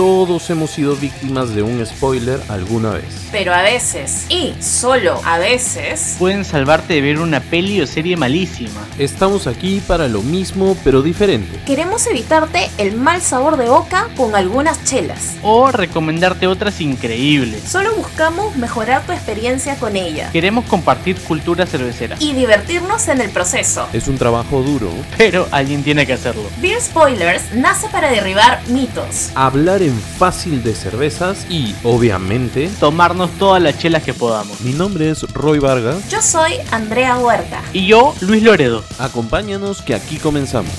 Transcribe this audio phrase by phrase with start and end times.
[0.00, 3.04] todos hemos sido víctimas de un spoiler alguna vez.
[3.30, 8.16] Pero a veces, y solo a veces, Pueden salvarte de ver una peli o serie
[8.16, 8.80] malísima.
[8.98, 11.60] Estamos aquí para lo mismo pero diferente.
[11.66, 15.34] queremos evitarte el mal sabor de boca con algunas chelas.
[15.42, 17.62] O recomendarte otras increíbles.
[17.64, 22.16] Solo buscamos mejorar tu experiencia con ella Queremos compartir cultura cervecera.
[22.20, 23.86] y divertirnos en el proceso.
[23.92, 24.88] Es un trabajo duro.
[25.18, 26.44] Pero alguien tiene que hacerlo.
[26.62, 29.28] Beer Spoilers nace para derribar mitos.
[29.34, 34.60] Hablar en fácil de cervezas y, obviamente, Tomarnos todas las chelas que podamos.
[34.60, 36.08] mi nombre es Roy Vargas.
[36.10, 37.62] Yo soy Andrea Huerta.
[37.72, 38.82] Y yo, Luis Loredo.
[38.98, 40.72] Acompáñanos que aquí comenzamos.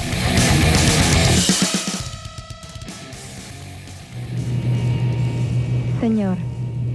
[5.99, 6.37] Señor,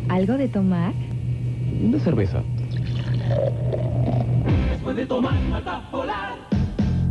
[0.08, 0.92] ¿algo de tomar?
[1.80, 2.42] Una cerveza.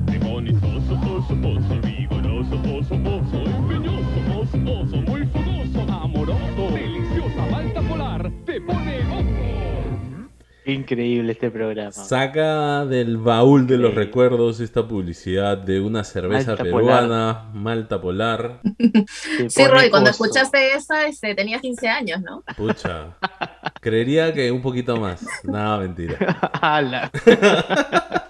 [0.06, 4.18] Demonizoso, oso, oso, vigoroso, oso, oso, empeñoso,
[4.54, 9.46] oso, muy fogoso, amoroso, deliciosa malta polar, te pone oso.
[10.68, 11.92] Increíble este programa.
[11.92, 18.62] Saca del baúl de los recuerdos esta publicidad de una cerveza Malta peruana, Malta Polar.
[19.48, 20.26] Sí, Roy, cuando oso.
[20.26, 22.44] escuchaste esa, este, tenías 15 años, ¿no?
[22.58, 23.16] Pucha.
[23.80, 25.24] Creería que un poquito más.
[25.44, 26.18] Nada, mentira.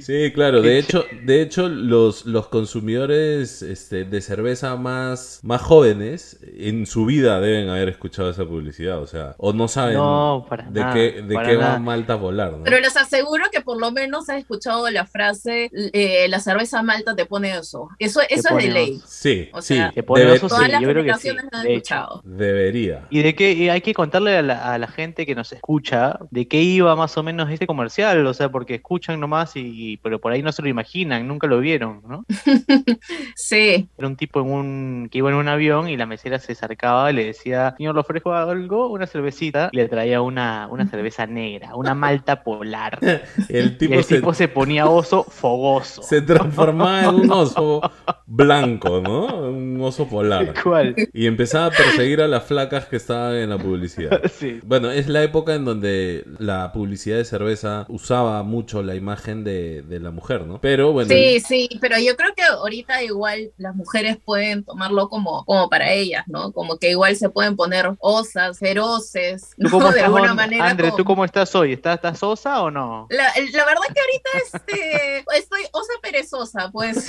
[0.00, 0.62] Sí, claro.
[0.62, 7.06] De hecho, de hecho los, los consumidores este, de cerveza más, más jóvenes en su
[7.06, 9.00] vida deben haber escuchado esa publicidad.
[9.00, 11.78] O sea, o no saben No, para de nada, qué, de para qué va.
[11.78, 12.52] Malta Polar.
[12.52, 12.64] ¿no?
[12.64, 17.14] Pero les aseguro que por lo menos has escuchado la frase, eh, la cerveza malta
[17.14, 17.88] te pone eso.
[17.98, 19.00] Eso, eso es de ley.
[19.06, 19.74] Sí, O sí.
[19.74, 21.28] sea, Te pone debe- oso, Todas sí, las yo creo que sí.
[21.28, 21.94] generaciones lo han de hecho.
[21.94, 22.22] escuchado.
[22.24, 23.06] Debería.
[23.10, 26.18] Y de qué y hay que contarle a la, a la gente que nos escucha
[26.30, 30.20] de qué iba más o menos este comercial, o sea, porque escuchan nomás y pero
[30.20, 32.24] por ahí no se lo imaginan, nunca lo vieron, ¿no?
[33.34, 36.52] Sí, Era un tipo en un que iba en un avión y la mesera se
[36.52, 40.86] acercaba y le decía, señor, le ofrezco algo, una cervecita, y le traía una, una
[40.86, 42.98] cerveza negra, una malta polar.
[43.48, 46.02] El Y tipo, el se, tipo se ponía oso fogoso.
[46.02, 47.80] se transformaba en un oso
[48.26, 49.26] blanco, ¿no?
[49.50, 50.54] Un oso polar.
[50.62, 51.00] ¿Cuál?
[51.12, 54.22] Y empezaba a perseguir a las flacas que estaban en la publicidad.
[54.28, 54.60] Sí.
[54.62, 59.79] Bueno, es la época en donde la publicidad de cerveza usaba mucho la imagen de,
[59.82, 60.60] de la mujer, ¿no?
[60.60, 65.44] Pero bueno, sí, sí, pero yo creo que ahorita igual las mujeres pueden tomarlo como,
[65.44, 66.52] como para ellas, ¿no?
[66.52, 69.70] Como que igual se pueden poner osas, feroces, ¿Tú ¿no?
[69.70, 70.68] cómo De alguna manera.
[70.70, 71.72] André, como- ¿tú cómo estás hoy?
[71.72, 73.06] ¿Estás, estás sosa o no?
[73.10, 77.08] La, la verdad que ahorita este, estoy osa perezosa, pues.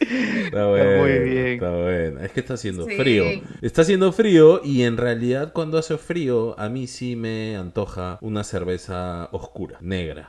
[0.00, 1.46] Está bueno, muy bien.
[1.54, 2.20] Está bueno.
[2.20, 2.96] Es que está haciendo Sí.
[2.96, 3.24] frío.
[3.62, 8.44] Está haciendo frío y en realidad cuando hace frío a mí sí me antoja una
[8.44, 10.26] cerveza oscura, negra.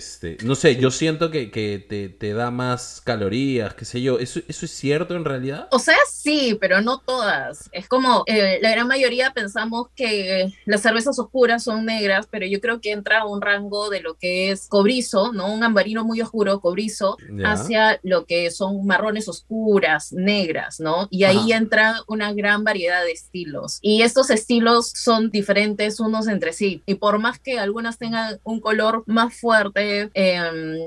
[0.00, 4.18] Este, no sé, yo siento que, que te, te da más calorías, qué sé yo.
[4.18, 5.68] ¿Eso, ¿Eso es cierto en realidad?
[5.72, 7.68] O sea, sí, pero no todas.
[7.70, 12.62] Es como eh, la gran mayoría pensamos que las cervezas oscuras son negras, pero yo
[12.62, 15.52] creo que entra a un rango de lo que es cobrizo, ¿no?
[15.52, 17.52] Un ambarino muy oscuro, cobrizo, Ya.
[17.52, 21.08] hacia lo que son marrones oscuras, negras, ¿no?
[21.10, 21.58] Y ahí Ajá.
[21.58, 23.78] entra una gran variedad de estilos.
[23.82, 26.82] Y estos estilos son diferentes unos entre sí.
[26.86, 30.40] Y por más que algunas tengan un color más fuerte, eh,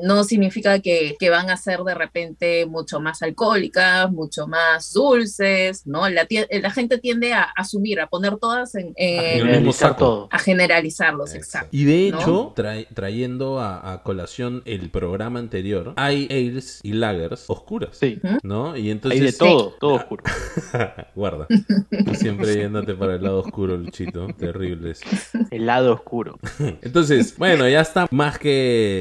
[0.04, 5.86] no significa que, que van a ser de repente mucho más alcohólicas, mucho más dulces,
[5.88, 6.08] ¿no?
[6.10, 8.94] La, tie- la gente tiende a asumir, a poner todas en...
[8.96, 10.28] Generalizar todo.
[10.32, 11.70] a generalizarlos, exacto.
[11.72, 12.20] Y de ¿no?
[12.20, 17.90] hecho, tra- trayendo a, a colación el programa anterior, hay ales y lagers oscuras.
[17.98, 18.20] Sí.
[18.44, 18.76] ¿No?
[18.78, 19.22] Y Hay entonces.
[19.22, 20.24] de todo, todo oscuro.
[21.16, 21.48] Guarda.
[21.48, 24.28] Tú siempre yéndote para el lado oscuro, Luchito.
[24.38, 25.06] Terrible eso.
[25.52, 26.40] El lado oscuro.
[26.82, 28.93] Entonces, bueno, ya está más que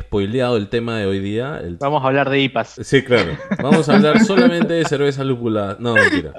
[0.00, 1.60] spoileado el tema de hoy día.
[1.62, 2.76] El- Vamos a hablar de IPAs.
[2.82, 3.32] Sí, claro.
[3.62, 5.76] Vamos a hablar solamente de cerveza lúpula.
[5.78, 6.32] No, mentira.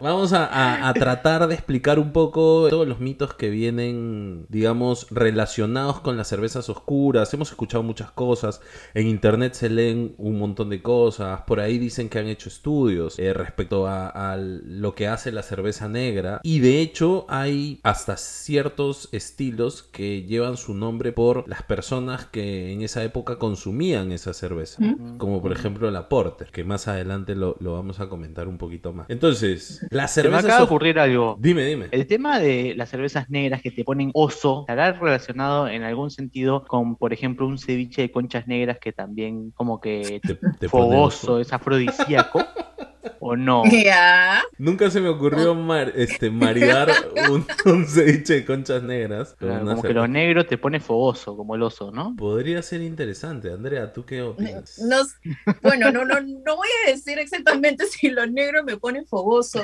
[0.00, 5.06] Vamos a, a- a tratar de explicar un poco todos los mitos que vienen, digamos,
[5.10, 7.32] relacionados con las cervezas oscuras.
[7.34, 8.60] Hemos escuchado muchas cosas.
[8.94, 11.42] En internet se leen un montón de cosas.
[11.46, 15.42] Por ahí dicen que han hecho estudios eh, respecto a, a lo que hace la
[15.42, 16.40] cerveza negra.
[16.42, 22.41] Y de hecho, hay hasta ciertos estilos que llevan su nombre por las personas que
[22.72, 24.82] en esa época consumían esa cerveza.
[25.18, 28.92] Como por ejemplo la Porter, que más adelante lo, lo vamos a comentar un poquito
[28.92, 29.08] más.
[29.10, 30.38] Entonces, la Se me cerveza...
[30.46, 31.36] acaba de ocurrir algo.
[31.38, 31.88] Dime, dime.
[31.90, 36.64] El tema de las cervezas negras que te ponen oso, ¿estará relacionado en algún sentido
[36.66, 41.34] con, por ejemplo, un ceviche de conchas negras que también como que Te, te fogoso,
[41.34, 41.40] oso.
[41.40, 42.40] es afrodisíaco?
[43.20, 43.62] ¿O no?
[43.70, 44.42] Ya.
[44.58, 46.90] Nunca se me ocurrió mar- este, maridar
[47.30, 51.36] un, un ceviche de conchas negras con Claro, como que lo negro te pone fogoso,
[51.36, 52.14] como el oso, ¿no?
[52.16, 53.52] Podría ser interesante.
[53.52, 54.78] Andrea, ¿tú qué opinas?
[54.80, 55.02] No,
[55.62, 59.62] bueno, no, no, no voy a decir exactamente si lo negro me pone fogoso,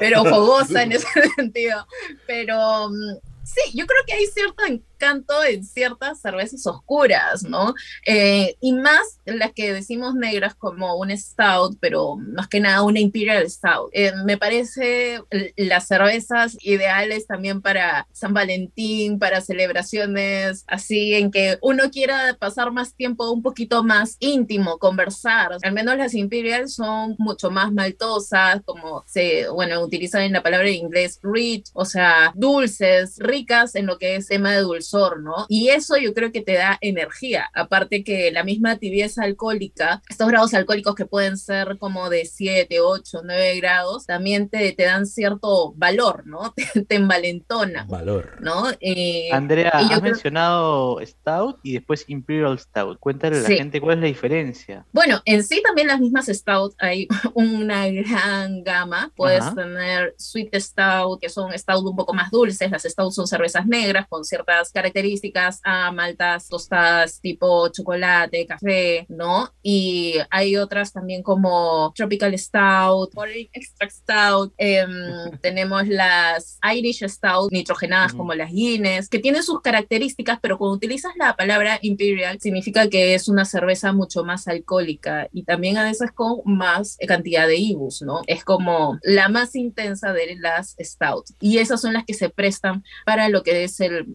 [0.00, 1.06] pero fogosa en ese
[1.36, 1.86] sentido.
[2.26, 4.64] Pero mm, sí, yo creo que hay cierto
[4.96, 7.74] encanto en ciertas cervezas oscuras, ¿no?
[8.06, 13.00] Eh, y más las que decimos negras como un stout, pero más que nada una
[13.00, 13.90] imperial stout.
[13.92, 15.20] Eh, me parece
[15.56, 22.72] las cervezas ideales también para San Valentín, para celebraciones así en que uno quiera pasar
[22.72, 25.56] más tiempo un poquito más íntimo, conversar.
[25.62, 30.68] Al menos las imperial son mucho más maltosas, como se, bueno, utilizan en la palabra
[30.68, 35.46] en inglés rich, o sea, dulces, ricas en lo que es tema de dulzor, ¿no?
[35.48, 40.28] Y eso yo creo que te da energía, aparte que la misma tibieza alcohólica, estos
[40.28, 45.06] grados alcohólicos que pueden ser como de 7, 8, 9 grados, también te, te dan
[45.06, 46.52] cierto valor, ¿no?
[46.56, 48.36] Te, te envalentonan, Valor.
[48.40, 48.66] ¿no?
[48.80, 52.98] Eh, Andrea, has creo- mencionado Stout y después Imperial Stout.
[52.98, 53.56] Cuéntale a la Sí.
[53.56, 54.86] gente cuál es la diferencia.
[54.92, 59.10] Bueno, en sí también las mismas stout hay una gran gama.
[59.16, 59.54] Puedes Ajá.
[59.54, 62.70] tener sweet stout, que son stout un poco más dulces.
[62.70, 69.50] Las stout son cervezas negras con ciertas características a maltas tostadas tipo chocolate, café, ¿no?
[69.62, 74.52] Y hay otras también como tropical stout, foreign extract stout.
[74.58, 74.86] em,
[75.42, 78.18] tenemos las Irish stout nitrogenadas Ujú.
[78.18, 83.14] como las Guinness, que tienen sus características, pero cuando utilizas la palabra imperial significa que
[83.14, 88.02] es una cerveza mucho más alcohólica y también a veces con más cantidad de IBUs,
[88.02, 88.20] ¿no?
[88.26, 92.84] Es como la más intensa de las stout y esas son las que se prestan
[93.06, 94.14] para lo que es el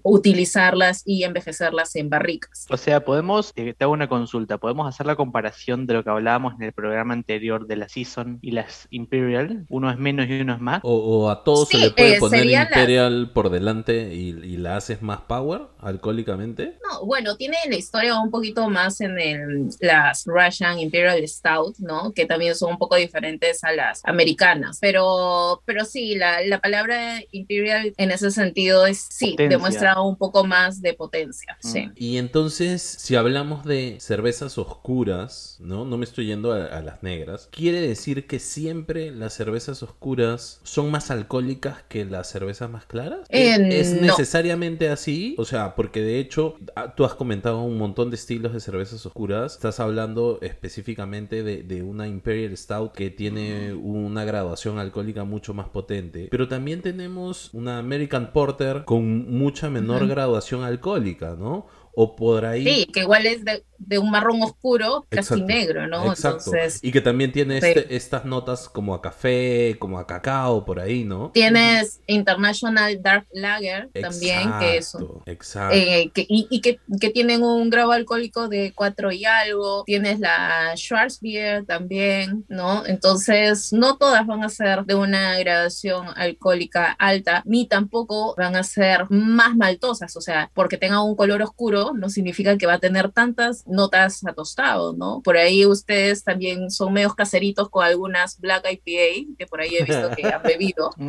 [0.56, 2.66] utilizarlas y envejecerlas en barricas.
[2.70, 6.10] O sea, podemos, te, te hago una consulta, podemos hacer la comparación de lo que
[6.10, 9.66] hablábamos en el programa anterior de la Season y las Imperial.
[9.70, 10.82] Uno es menos y uno es más.
[10.84, 14.14] O, o a todos se Sí, le puede eh, poner sería la- Imperial por delante
[14.14, 16.78] y, y la haces más power alcohólicamente.
[16.90, 22.12] No, bueno, tiene la historia un poquito más en el, las Russian Imperial Stout, ¿no?
[22.14, 24.78] Que también son un poco diferentes a las americanas.
[24.82, 29.58] Pero, pero sí, la, la palabra Imperial en ese sentido es, sí, Potencia.
[29.58, 31.88] demuestra un poco más de potencia, sí.
[31.88, 31.92] Mm.
[31.96, 35.86] Y entonces, si hablamos de cervezas oscuras, ¿no?
[35.86, 37.50] No me estoy yendo a, a las negras.
[37.52, 43.22] Quiere decir que siempre las cervezas oscuras son más alcohólicas que las cervezas más claras.
[43.30, 44.02] Eh, ¿Es no.
[44.02, 45.36] necesariamente así?
[45.38, 49.06] O sea, porque de hecho, ah, tú has comentado un montón de estilos de cervezas
[49.06, 49.54] oscuras.
[49.54, 55.70] Estás hablando específicamente de, de una Imperial Stout que tiene una graduación alcohólica mucho más
[55.70, 56.28] potente.
[56.32, 60.12] Pero también tenemos una American Porter con mucha menor Ujú.
[60.12, 60.31] graduación
[60.64, 61.66] alcohólica, ¿no?
[61.94, 62.64] O por ahí.
[62.66, 66.12] Sí, que igual es de, de un marrón oscuro, casi Exacto, negro, ¿no?
[66.12, 66.52] Exacto.
[66.54, 67.68] Entonces, Y que también tiene Sí.
[67.68, 71.32] este- estas notas como a café, como a cacao, por ahí, ¿no?
[71.34, 75.76] tienes International Dark Lager también, que es un- Exacto, Exacto.
[75.76, 79.84] eh, que, y, y que, que tienen un grado alcohólico de 4 y algo.
[79.86, 82.86] Tienes la Schwarzbier también, ¿no?
[82.86, 88.64] Entonces, no todas van a ser de una gradación alcohólica alta, ni tampoco van a
[88.64, 90.16] ser más maltosas.
[90.16, 94.24] O sea, porque tenga un color oscuro, no significa que va a tener tantas notas
[94.26, 95.22] a tostado, ¿no?
[95.24, 99.84] Por ahí ustedes también son medios caseritos con algunas Black IPA, que por ahí he
[99.84, 100.92] visto que han bebido.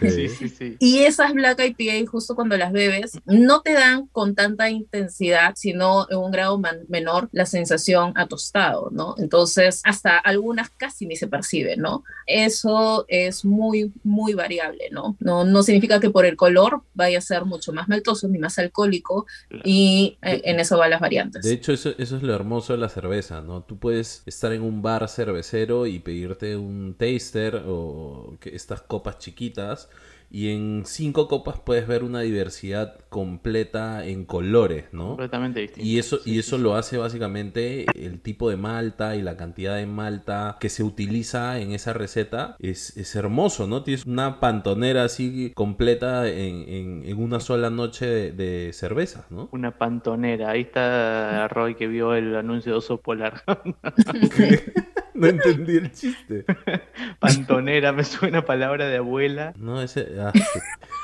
[0.00, 0.76] Sí, sí, sí.
[0.78, 6.06] Y esas Black IPA, justo cuando las bebes, no te dan con tanta intensidad, sino
[6.10, 9.14] en un grado menor la sensación a tostado, ¿no?
[9.18, 12.02] Entonces, hasta algunas casi ni se percibe, ¿no?
[12.26, 15.16] Eso es muy, muy variable, ¿no?
[15.20, 18.58] No, no significa que por el color vaya a ser mucho más maltoso ni más
[18.58, 19.26] alcohólico,
[19.64, 21.44] y en eso van las variantes.
[21.44, 23.62] De hecho, eso, eso es lo hermoso de la cerveza, ¿no?
[23.62, 29.88] Tú puedes estar en un bar cervecero y pedirte un taster o estas copas chiquitas
[30.30, 35.08] y en cinco copas puedes ver una diversidad completa en colores, ¿no?
[35.08, 35.84] Completamente distinto.
[35.84, 36.62] Y eso, Sí, y eso sí.
[36.62, 41.58] lo hace básicamente el tipo de malta y la cantidad de malta que se utiliza
[41.60, 42.56] en esa receta.
[42.60, 43.82] Es, es hermoso, ¿no?
[43.82, 49.48] Tienes una pantonera así completa en, en- en una sola noche de, de cervezas, ¿no?
[49.52, 50.50] Una pantonera.
[50.50, 53.42] Ahí está Roy que vio el anuncio de oso polar.
[55.20, 56.44] no entendí el chiste.
[57.20, 59.52] pantonera, me suena palabra de abuela.
[59.58, 60.08] No, ese...
[60.18, 60.42] ah, sí.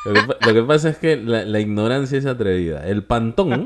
[0.06, 2.86] lo, que, pa- lo que pasa es que la, la ignorancia es atrevida.
[2.86, 3.64] El pantón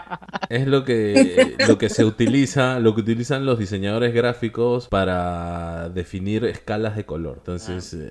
[0.50, 6.44] es lo que, lo que se utiliza, lo que utilizan los diseñadores gráficos para definir
[6.44, 7.36] escalas de color.
[7.38, 8.10] Entonces, eh,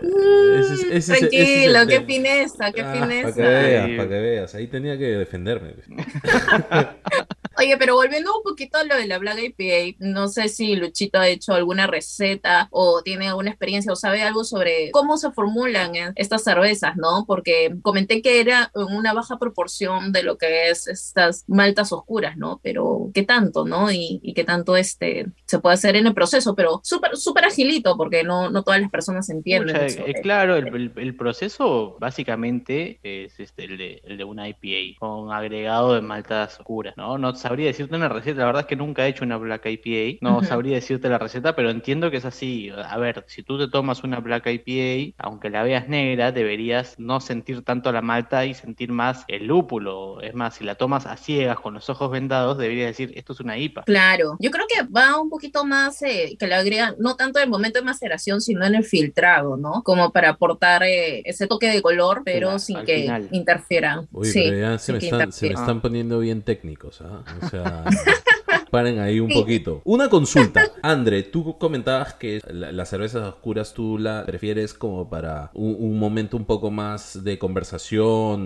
[0.60, 3.42] ese es- ese es- ese es el Tranquilo, qué fineza, qué Ah, Para que fineza.
[3.42, 3.98] veas, Ahí.
[3.98, 4.56] para que veas.
[4.56, 5.74] Ahí tenía que defenderme.
[7.58, 11.20] Oye, pero volviendo un poquito a lo de la Black IPA, no sé si Luchito
[11.20, 15.92] ha hecho alguna receta o tiene alguna experiencia o sabe algo sobre cómo se formulan
[16.16, 17.26] estas cervezas, ¿no?
[17.28, 22.60] Porque comenté que era una baja proporción de lo que es estas maltas oscuras, ¿no?
[22.64, 23.92] Pero qué tanto, ¿no?
[23.92, 27.98] Y, y qué tanto este se puede hacer en el proceso, pero súper súper agilito
[27.98, 29.76] porque no, no todas las personas entienden.
[29.76, 30.06] Eso.
[30.08, 34.98] eh, claro, el, el- el proceso básicamente es este, el, de, el de una IPA
[35.00, 37.18] con agregado de maltas oscuras, ¿no?
[37.18, 40.18] No sabría decirte una receta, la verdad es que nunca he hecho una Black IPA,
[40.22, 42.70] no sabría decirte la receta, pero entiendo que es así.
[42.70, 47.20] A ver, si tú te tomas una Black IPA, aunque la veas negra, deberías no
[47.20, 50.22] sentir tanto la malta y sentir más el lúpulo.
[50.22, 53.40] Es más, si la tomas a ciegas con los ojos vendados, deberías decir, esto es
[53.40, 53.84] una IPA.
[53.84, 57.46] Claro, yo creo que va un poquito más, eh, que le agregan, no tanto en
[57.46, 59.84] el momento de maceración, sino en el filtrado, ¿no?
[59.84, 63.28] Como para aportar eh, ese toque de color, pero Claro, sin que final.
[63.32, 64.08] interfieran.
[64.12, 67.24] Oye, sí, pero ya se me, están, se me están poniendo bien técnicos, ¿ah?
[67.42, 67.84] O sea,
[68.72, 69.36] paren ahí un Sí.
[69.40, 69.82] poquito.
[69.84, 70.64] Una consulta.
[70.82, 76.00] Andre, tú comentabas que la- las cervezas oscuras tú la prefieres como para un, un
[76.00, 78.02] momento un poco más de conversación,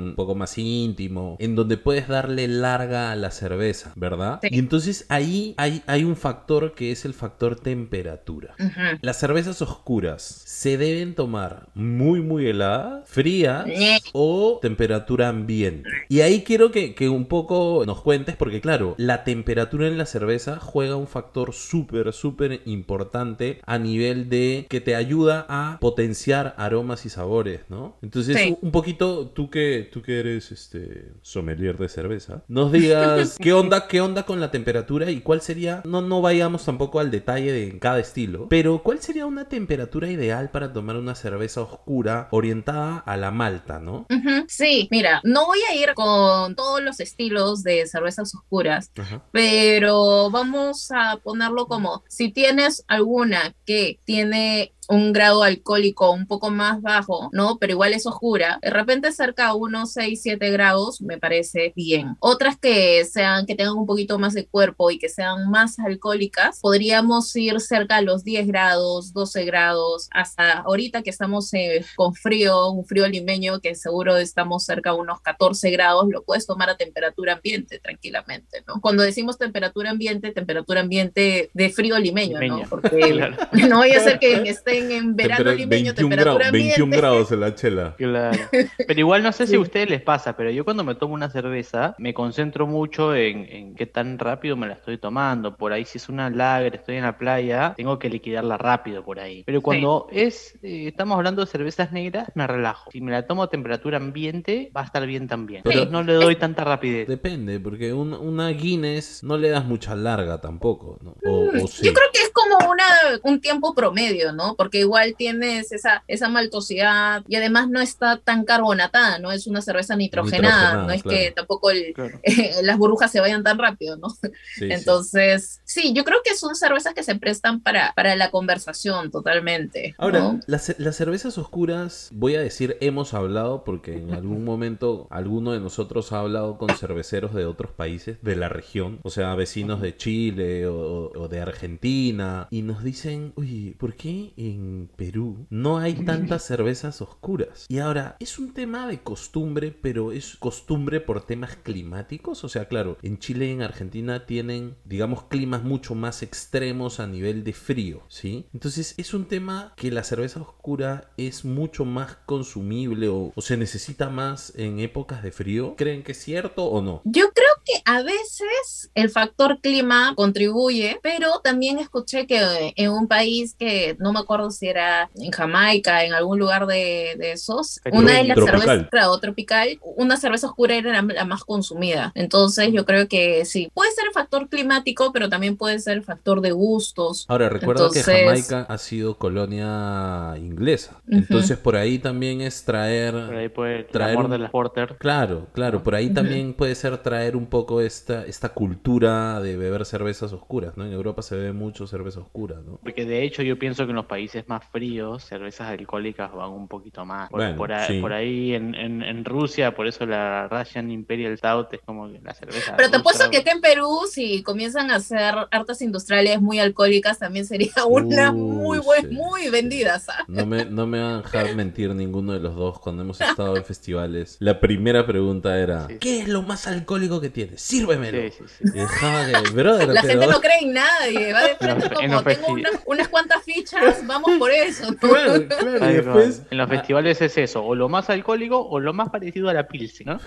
[0.09, 4.39] un poco más íntimo, en donde puedes darle larga a la cerveza, ¿verdad?
[4.41, 4.49] Sí.
[4.51, 8.55] Y entonces ahí hay, hay un factor que es el factor temperatura.
[9.01, 13.65] Las cervezas oscuras se deben tomar muy muy heladas, frías
[14.13, 15.89] o temperatura ambiente.
[16.09, 20.05] Y ahí quiero que, que un poco nos cuentes porque claro, la temperatura en la
[20.15, 26.53] cerveza juega un factor súper súper importante a nivel de que te ayuda a potenciar
[26.57, 27.97] aromas y sabores, ¿no?
[28.01, 28.57] Entonces Sí.
[28.61, 33.87] un- poquito tú que tú que eres este sommelier de cerveza, nos digas qué onda
[33.87, 37.79] qué onda con la temperatura y cuál sería no no vayamos tampoco al detalle de
[37.79, 43.17] cada estilo, pero cuál sería una temperatura ideal para tomar una cerveza oscura orientada a
[43.17, 44.05] la malta, ¿no?
[44.47, 48.91] Sí, mira, no voy a ir con todos los estilos de cervezas oscuras,
[49.31, 56.49] pero vamos a ponerlo como si tienes alguna que tiene un grado alcohólico un poco
[56.51, 57.57] más bajo, ¿no?
[57.59, 62.15] Pero igual es oscura, de repente cerca a unos 6, 7 grados me parece bien.
[62.19, 66.59] Otras que sean, que tengan un poquito más de cuerpo y que sean más alcohólicas,
[66.61, 72.13] podríamos ir cerca a los 10 grados, 12 grados, hasta ahorita que estamos eh, con
[72.13, 76.69] frío, un frío limeño que seguro estamos cerca a unos 14 grados, lo puedes tomar
[76.69, 78.81] a temperatura ambiente tranquilamente, ¿no?
[78.81, 82.63] Cuando decimos temperatura ambiente, temperatura ambiente de frío limeño, Limeño.
[82.63, 82.69] ¿no?
[82.69, 83.37] Porque Claro.
[83.69, 86.97] no vaya a ser que estén en verano Tempera- limeño, 21 temperatura grados, 21 ambiente.
[86.97, 87.95] grados en la chela.
[88.05, 88.39] Claro.
[88.87, 91.29] Pero igual no sé si a ustedes les pasa, pero yo cuando me tomo una
[91.29, 95.55] cerveza me concentro mucho en, en qué tan rápido me la estoy tomando.
[95.57, 99.19] Por ahí si es una lager, estoy en la playa, tengo que liquidarla rápido por
[99.19, 99.43] ahí.
[99.45, 102.91] Pero cuando es, eh, estamos hablando de cervezas negras, me relajo.
[102.91, 105.61] Si me la tomo a temperatura ambiente, va a estar bien también.
[105.63, 107.07] Pero- Pero no le doy tanta rapidez.
[107.07, 111.15] Depende, porque un- una Guinness no le das mucha larga tampoco, ¿no?
[111.25, 111.85] O, o sí.
[111.85, 112.85] Yo creo que es como una,
[113.23, 114.55] un tiempo promedio, ¿no?
[114.55, 119.31] Porque igual tienes esa, esa maltosidad y además no está tan carbonatada, ¿no?
[119.31, 121.17] Es una cerveza nitrogenada, Nitrogenada, no es claro.
[121.17, 122.19] que tampoco el- Claro.
[122.63, 124.09] las burbujas se vayan tan rápido, ¿no?
[124.09, 124.67] Sí, sí.
[124.71, 125.93] Entonces, sí.
[125.93, 129.95] yo creo que son cervezas que se prestan para, para la conversación totalmente.
[129.97, 130.39] Ahora, ¿no?
[130.47, 135.59] las, las cervezas oscuras, voy a decir hemos hablado porque en algún momento alguno de
[135.59, 139.95] nosotros ha hablado con cerveceros de otros países de la región, o sea, vecinos de
[139.97, 144.54] Chile o, o de Argentina, y nos dicen, oye, ¿por qué en
[144.95, 147.65] Perú no hay tantas cervezas oscuras?
[147.69, 152.67] Y ahora, es un tema de costumbre, pero es costumbre por temas climáticos, o sea,
[152.67, 157.53] claro, en Chile y en Argentina tienen, digamos, climas mucho más extremos a nivel de
[157.53, 158.45] frío, ¿sí?
[158.53, 163.57] Entonces es un tema que la cerveza oscura es mucho más consumible o, o se
[163.57, 165.75] necesita más en épocas de frío.
[165.77, 167.01] ¿Creen que es cierto o no?
[167.05, 167.54] Yo creo
[167.85, 174.11] a veces el factor clima contribuye, pero también escuché que en un país que no
[174.13, 178.35] me acuerdo si era en Jamaica, en algún lugar de, de esos, una de las
[178.35, 178.61] Tropical.
[178.61, 182.11] cervezas, claro, tropical, una cerveza oscura era la, la más consumida.
[182.15, 186.03] Entonces yo creo que sí, puede ser el factor climático, pero también puede ser el
[186.03, 187.25] factor de gustos.
[187.27, 191.01] Ahora, recuerda que Entonces- Jamaica ha sido colonia inglesa.
[191.07, 191.17] Ujú.
[191.17, 193.13] Entonces por ahí también es traer...
[193.13, 194.95] Por ahí puede el Traer amor un- de las porter.
[194.97, 199.85] Claro, claro, por ahí también puede ser traer un poco esta, esta cultura de beber
[199.85, 200.85] cervezas oscuras, ¿no?
[200.85, 202.79] En Europa se bebe mucho cerveza oscura, ¿no?
[202.83, 206.67] Porque de hecho yo pienso que en los países más fríos, cervezas alcohólicas van un
[206.67, 207.29] poquito más.
[207.29, 208.01] Por, Bueno, por ahí, sí.
[208.01, 212.19] por ahí en, en- en Rusia, por eso la Russian Imperial Stout es como que
[212.21, 212.75] la cerveza.
[212.77, 212.99] Pero te rusa.
[212.99, 217.71] apuesto que acá en Perú, si comienzan a hacer hartas industriales muy alcohólicas, también sería
[217.89, 219.49] una Uy, muy buen, sí, muy sí.
[219.49, 220.09] vendidas.
[220.09, 220.23] ¿ah?
[220.27, 223.57] No me, no me van a dejar mentir ninguno de los dos cuando hemos estado
[223.57, 224.37] en festivales.
[224.39, 225.97] La primera pregunta era, Sí.
[225.99, 227.61] ¿qué es lo más alcohólico que tienes?
[227.65, 228.17] Sírvemelo.
[228.29, 228.63] Sí, sí, sí.
[228.75, 231.99] Y dejaba que, brother, La pero- gente no cree en nadie, va de frente como
[231.99, 234.91] tengo festi- una- unas cuantas fichas, vamos por eso.
[234.91, 234.97] ¿no?
[234.99, 236.35] Claro, claro, y Tal después...
[236.37, 236.47] cual.
[236.51, 239.67] En los festivales es eso, o lo más alcohólico o lo más parecido a la
[239.67, 240.19] Pilsen, ¿no?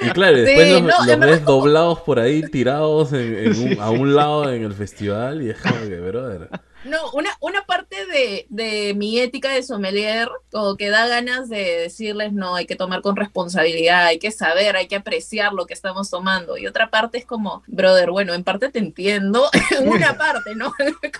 [0.00, 3.80] Y claro, después Sí, los, no, los ves doblados por ahí, tirados en- en un-
[3.80, 6.48] a un lado en el festival y es como que, brother.
[6.84, 11.78] No, una, una parte de, de mi ética de sommelier, como que da ganas de
[11.80, 15.74] decirles, no, hay que tomar con responsabilidad, hay que saber, hay que apreciar lo que
[15.74, 16.56] estamos tomando.
[16.58, 19.48] Y otra parte es como, brother, bueno, en parte te entiendo,
[19.78, 20.72] en una parte, ¿no?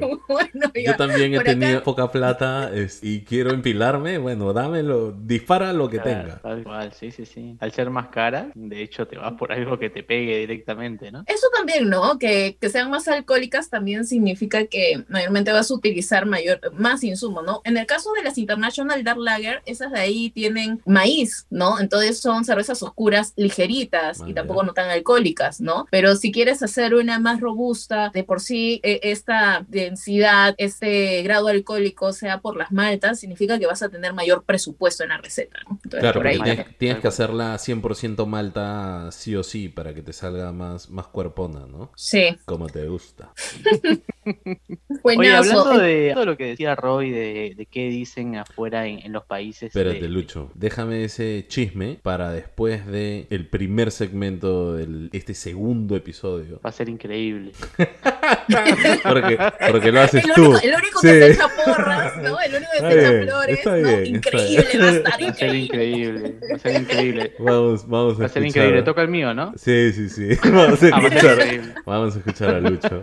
[0.00, 5.12] Como, bueno, Yo también he acá- tenido poca plata es- y quiero empilarme, bueno, dámelo,
[5.12, 6.38] dispara lo que Claro, tenga.
[6.40, 7.56] Tal cual, sí, sí, sí.
[7.60, 11.24] Al ser más cara, de hecho te vas por algo que te pegue directamente, ¿no?
[11.26, 12.18] Eso también, ¿no?
[12.18, 14.73] Que, que sean más alcohólicas también significa que
[15.08, 17.60] mayormente vas a utilizar mayor, más insumo, ¿no?
[17.64, 21.78] En el caso de las International Dark Lager, esas de ahí tienen maíz, ¿no?
[21.80, 25.86] Entonces son cervezas oscuras ligeritas y tampoco no tan alcohólicas, ¿no?
[25.90, 31.48] Pero si quieres hacer una más robusta, de por sí eh, esta densidad, este grado
[31.48, 35.58] alcohólico sea por las maltas, significa que vas a tener mayor presupuesto en la receta,
[35.68, 35.78] ¿no?
[35.84, 36.38] Entonces, Claro, por ahí.
[36.78, 41.66] tienes, que hacerla 100% malta sí o sí para que te salga más, más cuerpona,
[41.66, 41.90] ¿no?
[41.96, 43.32] Sí, Como te gusta.
[45.02, 45.14] buenazo.
[45.14, 49.12] Oye, hablando de todo lo que decía Roy de, de qué dicen afuera en, en
[49.12, 49.64] los países.
[49.68, 50.50] Espérate, de- Lucho.
[50.54, 56.60] Déjame ese chisme para después de el primer segmento de este segundo episodio.
[56.64, 57.52] Va a ser increíble.
[59.02, 59.38] Porque,
[59.70, 60.50] porque lo haces el tú.
[60.50, 61.06] único, el único Sí.
[61.08, 62.40] que se echa porras, ¿no?
[62.40, 63.76] El único que Está se echa bien, flores, está ¿no?
[63.76, 64.82] bien, está Increíble, bien.
[64.82, 65.58] va a estar increíble.
[65.64, 66.38] increíble.
[66.50, 67.32] Va a ser increíble.
[67.38, 68.46] Vamos, vamos a Va a ser escuchar.
[68.64, 68.82] increíble.
[68.82, 69.52] Toca el mío, ¿no?
[69.56, 70.28] Sí, sí, sí.
[70.50, 71.38] Vamos a Ah, escuchar.
[71.86, 73.02] Vamos a escuchar a Lucho.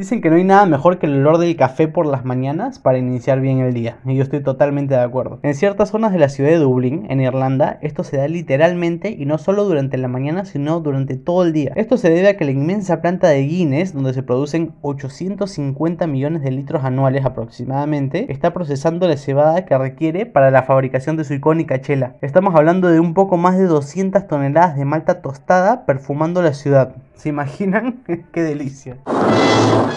[0.00, 2.96] Dicen que no hay nada mejor que el olor del café por las mañanas para
[2.96, 5.40] iniciar bien el día, y yo estoy totalmente de acuerdo.
[5.42, 9.26] En ciertas zonas de la ciudad de Dublín, en Irlanda, esto se da literalmente y
[9.26, 11.72] no solo durante la mañana, sino durante todo el día.
[11.76, 16.40] Esto se debe a que la inmensa planta de Guinness, donde se producen 850 millones
[16.44, 21.34] de litros anuales aproximadamente, está procesando la cebada que requiere para la fabricación de su
[21.34, 22.16] icónica chela.
[22.22, 26.94] Estamos hablando de un poco más de 200 toneladas de malta tostada perfumando la ciudad.
[27.20, 28.02] ¿Se imaginan?
[28.32, 28.96] ¡Qué delicia!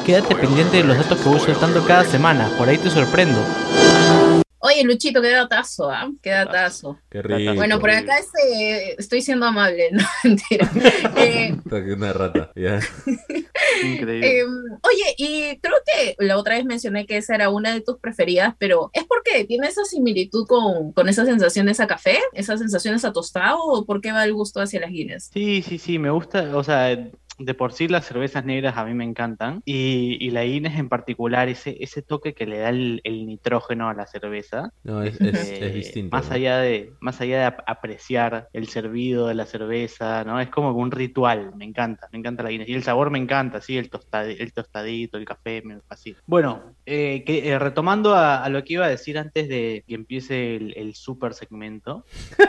[0.05, 3.39] Quédate pendiente de los datos que voy soltando cada semana, por ahí te sorprendo.
[4.65, 6.09] Oye, Luchito, qué datazo, ¿ah?
[6.21, 6.97] Qué datazo.
[7.09, 7.53] Qué rico.
[7.53, 8.13] Bueno, por acá
[8.97, 10.71] estoy siendo amable, no, mentira.
[11.17, 11.53] Eh,
[11.93, 12.49] una rata.
[12.55, 12.79] Ya.
[13.83, 14.39] Increíble.
[14.39, 17.99] eh, oye, y creo que la otra vez mencioné que esa era una de tus
[17.99, 22.19] preferidas, pero ¿es porque tiene esa similitud con, con esas sensaciones a café?
[22.31, 23.59] ¿Esas sensaciones a tostado?
[23.65, 25.29] ¿O por qué va el gusto hacia las Guinness?
[25.33, 26.97] Sí, sí, sí, me gusta, o sea,
[27.39, 30.89] de por sí las cervezas negras a mí me encantan y, y la Guinness en
[30.89, 35.19] particular, ese, ese toque que le da el, el nitrógeno a la cerveza, No, es,
[35.21, 36.15] es, eh, es distinto.
[36.15, 36.35] Más ¿no?
[36.35, 40.39] allá de, más allá de ap- apreciar el servido de la cerveza, ¿no?
[40.39, 42.69] Es como un ritual, me encanta, me encanta la Guinness.
[42.69, 46.19] Y el sabor me encanta, sí, el, tostad- el tostadito, el café, me fascina.
[46.25, 49.95] Bueno, eh, que, eh, retomando a, a lo que iba a decir antes de que
[49.95, 52.05] empiece el, el super segmento,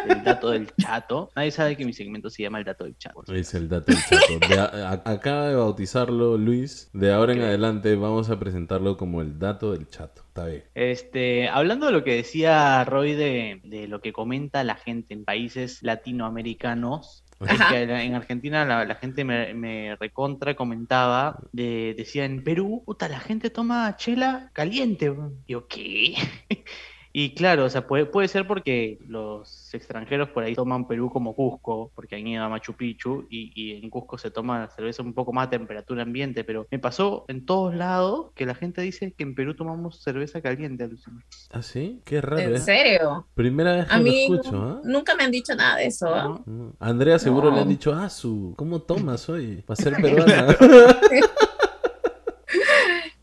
[0.09, 1.31] el dato del chato.
[1.37, 3.23] Nadie sabe que mi segmento se llama el dato del chato.
[3.33, 4.49] Es el dato del chato.
[4.49, 6.91] De a- a- acaba de bautizarlo Luis.
[6.93, 10.24] De ahora en adelante vamos a presentarlo como el dato del chato.
[10.35, 10.65] Está bien.
[10.75, 15.25] Este, hablando de lo que decía Roy de, de lo que comenta la gente en
[15.25, 22.25] países latinoamericanos, es que en Argentina la, la gente me, me recontra comentaba, de, decía
[22.25, 25.09] en Perú, puta, la gente toma chela caliente.
[25.09, 25.41] weón".
[25.47, 26.17] Y yo, ¿qué?
[27.17, 31.33] Y claro, o sea, puede, puede ser porque los extranjeros por ahí toman Perú como
[31.37, 35.01] Cusco, porque han ido a Machu Picchu y, y en Cusco se toma la cerveza
[35.05, 38.83] un poco más a temperatura ambiente, pero me pasó en todos lados que la gente
[38.83, 41.23] dice que en Perú tomamos cerveza caliente, alucina.
[41.53, 42.01] ¿Ah, sí?
[42.05, 42.43] Qué raro.
[42.43, 42.59] ¿En ¿eh?
[42.59, 43.29] serio?
[43.35, 44.81] Primera vez que A lo escucho, ¿ah?
[44.83, 46.43] nunca me han dicho nada de eso.
[46.47, 46.73] ¿no?
[46.81, 47.55] A Andrea seguro No.
[47.55, 49.63] le han dicho, ah, su, ¿cómo tomas hoy?
[49.65, 50.57] Para ser peruana.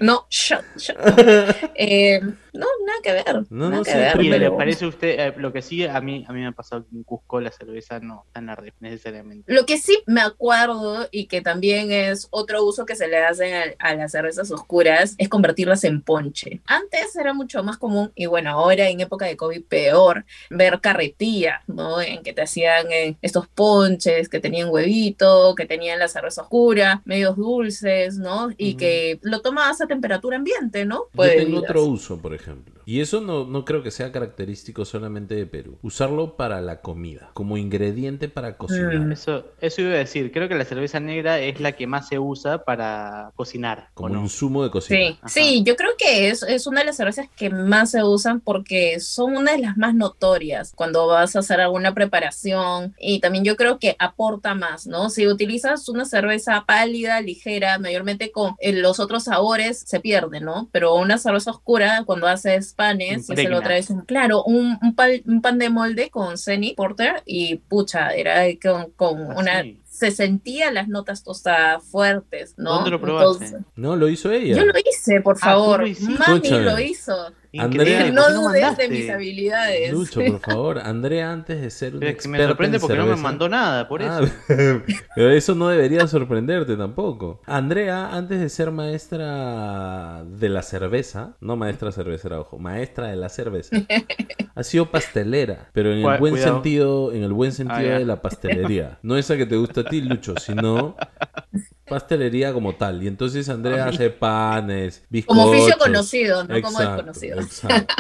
[0.02, 0.64] No, shot.
[1.76, 2.20] Eh,
[2.54, 3.46] no, nada que ver.
[3.50, 5.62] No, nada no, que ver, ¿Y primero- le pero- parece a usted, eh, lo que
[5.62, 8.40] sí, a mí, a mí me ha pasado que en Cusco la cerveza no está
[8.42, 9.52] en la red necesariamente?
[9.54, 13.56] Lo que sí me acuerdo y que también es otro uso que se le hace
[13.56, 16.62] a, a las cervezas oscuras es convertirlas en ponche.
[16.66, 21.62] Antes era mucho más común y bueno, ahora en época de COVID peor ver carretilla,
[21.68, 22.02] ¿no?
[22.02, 27.02] En que te hacían eh, estos ponches que tenían huevito, que tenían la cerveza oscura,
[27.06, 28.50] medios dulces, ¿no?
[28.58, 30.96] Y que lo tomabas a temperatura ambiente, ¿no?
[30.96, 32.82] Yo Pues, tengo otro uso, por ejemplo.
[32.86, 35.78] Y eso no, no creo que sea característico solamente de Perú.
[35.84, 39.08] Usarlo para la comida, como ingrediente para cocinar.
[39.08, 39.12] Mm.
[39.12, 40.32] Eso, eso iba a decir.
[40.32, 43.92] Creo que la cerveza negra es la que más se usa para cocinar.
[43.94, 44.22] ¿o Como no?
[44.22, 45.00] insumo de cocina.
[45.00, 45.30] Sí, Ajá.
[45.30, 49.00] sí, yo creo que es, es una de las cervezas que más se usan porque
[49.00, 53.56] son una de las más notorias cuando vas a hacer alguna preparación y también yo
[53.56, 55.10] creo que aporta más, ¿no?
[55.10, 60.70] Si utilizas una cerveza pálida, ligera, mayormente con eh, los otros sabores se pierden, ¿no?
[60.72, 64.96] Pero una cerveza oscura cuando haces panes, y se lo traes, un- claro, un, un,
[64.96, 69.62] pan, un pan de molde con Zenny Porter y pucha, era con, con Ah, una...
[69.64, 69.78] sí.
[69.92, 72.76] Se sentían las notas tostadas fuertes, ¿no?
[72.76, 73.46] ¿Dónde lo probaste?
[73.46, 74.56] Entonces- No, lo hizo ella.
[74.56, 75.82] yo lo hice, por Ah, favor.
[75.82, 76.14] lo hiciste.
[76.18, 76.64] Mami Escúchame.
[76.64, 77.14] lo hizo.
[77.54, 79.92] Increíble, no ¿por qué no dudes de mis habilidades.
[79.92, 80.80] Lucho, por favor.
[80.80, 84.22] Andrea, antes de ser me sorprende en porque no me mandó nada, por eso.
[84.24, 84.32] Ah,
[85.16, 87.42] pero eso no debería sorprenderte tampoco.
[87.46, 93.28] Andrea, antes de ser maestra de la cerveza, no maestra cervecera, ojo, maestra de la
[93.30, 93.76] cerveza,
[94.56, 96.54] ha sido pastelera, pero en el Cu- buen cuidado.
[96.56, 98.00] sentido, en el buen sentido Ah, ya.
[98.00, 99.00] de la pastelería.
[99.04, 100.96] No esa que te gusta a ti, Lucho, sino
[101.92, 103.04] pastelería como tal.
[103.04, 105.44] Y entonces Andrea hace panes, bizcochos.
[105.44, 107.40] Como oficio conocido, no como desconocido.
[107.40, 107.94] exacto.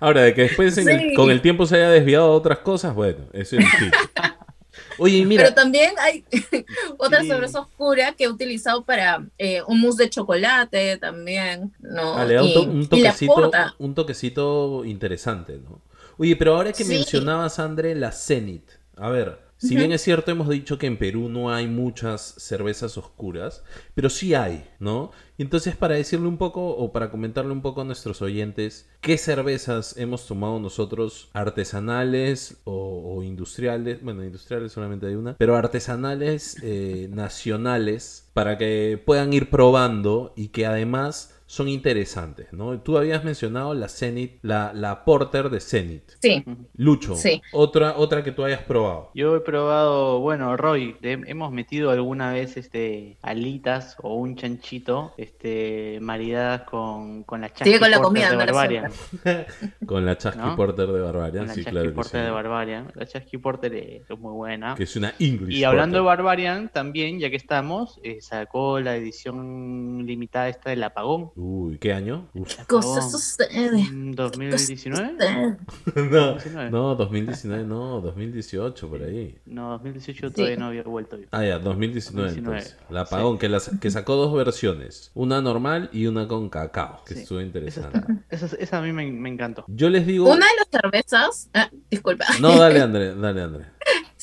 [0.00, 3.18] Ahora, de que después el- con el tiempo se haya desviado a otras cosas, bueno,
[3.32, 3.98] eso es distinto.
[4.98, 6.24] Oye, mira, Pero también hay
[6.98, 12.14] otra cerveza oscura que he utilizado para eh, un mousse de chocolate también, ¿no?
[12.16, 15.80] Ah, le da un, to- un toquecito, un toquecito interesante, ¿no?
[16.18, 16.90] Oye, pero ahora que Sí.
[16.94, 18.70] mencionabas, André, la Zenit.
[18.96, 22.98] A ver, si bien es cierto, hemos dicho que en Perú no hay muchas cervezas
[22.98, 23.62] oscuras,
[23.94, 25.12] pero sí hay, ¿no?
[25.38, 29.96] Entonces, para decirle un poco o para comentarle un poco a nuestros oyentes, ¿qué cervezas
[29.96, 34.02] hemos tomado nosotros artesanales o, o industriales?
[34.02, 40.48] Bueno, industriales solamente hay una, pero artesanales eh, nacionales para que puedan ir probando y
[40.48, 42.80] que además son interesantes, ¿no?
[42.80, 46.12] Tú habías mencionado la Zenit, la, la Porter de Zenit.
[46.22, 46.42] Sí,
[46.76, 47.42] Lucho, Sí.
[47.52, 49.10] otra, otra que tú hayas probado.
[49.14, 55.98] Yo he probado, bueno, Roy, hemos metido alguna vez este alitas o un chanchito este
[56.00, 58.92] maridadas con, con la Sigue con la Chasqui comida, Porter de la Barbarian.
[59.86, 60.56] Con la Chasqui ¿No?
[60.56, 62.24] Porter de Barbarian, Con la sí, Chasqui claro que Porter sí.
[62.24, 62.92] de Barbarian.
[62.94, 64.74] La Chasqui Porter es es muy buena.
[64.74, 66.16] Que es una English Y hablando de Porter.
[66.16, 71.30] Barbarian, también, ya que estamos, eh, sacó la edición limitada esta del apagón.
[71.44, 72.28] Uy, ¿qué año?
[72.34, 72.54] Uf.
[72.66, 73.10] cosas Apagón.
[73.10, 74.10] suceden.
[74.10, 74.58] Mm, ¿2019?
[74.58, 75.58] suceden.
[76.12, 76.70] no, 2019.
[76.70, 79.38] no, 2019, no, 2018, por ahí.
[79.46, 81.26] No, 2018 todavía no había vuelto yo.
[81.32, 82.76] Ah, ya, 2019, 2019, entonces.
[82.90, 85.10] La apagón, que, las- que sacó dos versiones.
[85.14, 87.98] Una normal y una con cacao, que Sí, estuvo Esa, interesante.
[88.30, 89.64] está- esa, esa a mí me, me encantó.
[89.66, 90.26] Yo les digo...
[90.26, 92.24] Una de las cervezas, ah, disculpa.
[92.40, 93.64] No, dale, André, dale, André.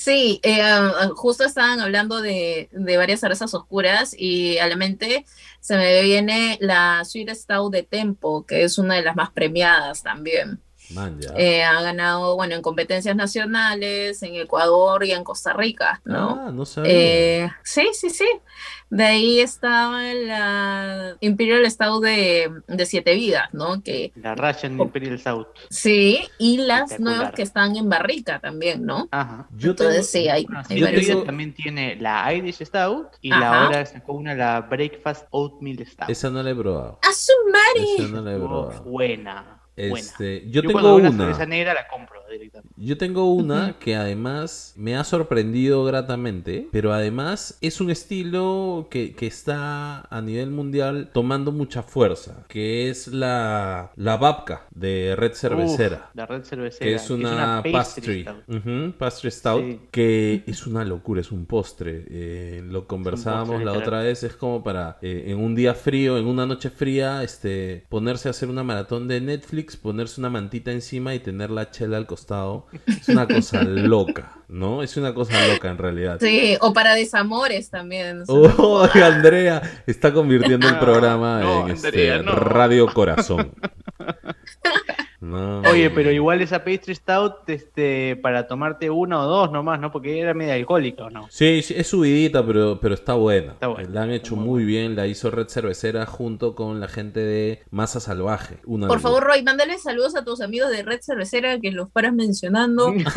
[0.01, 5.25] Sí, eh, ah, justo estaban hablando de, de varias cervezas oscuras y a la mente
[5.59, 10.01] se me viene la Sweet Stout de Tempo, que es una de las más premiadas
[10.01, 10.62] también.
[10.91, 11.30] Man, ya.
[11.38, 16.39] Eh, ha ganado, bueno, en competencias nacionales, en Ecuador y en Costa Rica, ¿no?
[16.47, 16.91] Ah, no sabía.
[16.91, 18.28] Eh, sí, sí, sí.
[18.89, 23.84] De ahí estaba la Imperial Stout de, de Siete Vidas, ¿no?
[23.84, 25.45] Que La Russian Imperial South.
[25.69, 29.08] sí, y las nuevas que están en barrica también, ¿no?
[29.12, 29.47] Ajá.
[29.56, 31.06] Yo tengo- Entonces sí, hay, Bueno, hay yo varios.
[31.06, 33.39] tengo- también tiene la Irish Stout y Ajá.
[33.39, 36.10] la ahora sacó una, la Breakfast Oatmeal Stout.
[36.10, 36.99] Esa no la he probado.
[37.08, 37.93] ¡A su madre!
[37.95, 38.84] Esa no la he probado.
[38.84, 38.86] buena.
[38.86, 39.58] buena.
[39.87, 41.23] Este, yo, cuando tengo veo una una.
[41.25, 42.69] cerveza negra la compro directamente.
[42.77, 49.13] Yo tengo una que además me ha sorprendido gratamente, pero además es un estilo que,
[49.15, 55.33] que está a nivel mundial tomando mucha fuerza, que es la, la babka de Red
[55.33, 56.09] Cervecera.
[56.09, 56.85] Uf, la red cervecera.
[56.85, 58.43] que es una, pastry, stout.
[58.47, 59.79] Ujú, pastry stout, Sí.
[59.91, 62.05] que es una locura, es un postre.
[62.09, 63.87] Eh, lo conversábamos postre, la literal.
[63.87, 67.85] otra vez, es como para eh, en un día frío, en una noche fría, este,
[67.89, 71.97] ponerse a hacer una maratón de Netflix, ponerse una mantita encima y tener la chela
[71.97, 72.67] al costado.
[72.86, 74.84] Es una cosa loca, ¿no?
[74.84, 76.17] Es una cosa loca en realidad.
[76.19, 78.23] Sí, o para desamores también.
[78.27, 82.32] Oh, Andrea está convirtiendo el No, programa no, en este, no.
[82.34, 83.51] Radio Corazón.
[85.21, 85.62] No.
[85.62, 89.91] Oye, pero igual esa pastry stout, este, para tomarte una o dos nomás, ¿no?
[89.91, 91.27] Porque era media alcohólica, ¿o no?
[91.29, 93.53] Sí, sí, es subidita, pero, pero está buena.
[93.53, 96.89] Está buena, La han hecho muy muy bien, la hizo Red Cervecera junto con la
[96.89, 98.58] gente de Masa Salvaje.
[98.65, 102.13] Una Por favor, Roy, mándale saludos a tus amigos de Red Cervecera que los paras
[102.13, 102.91] mencionando.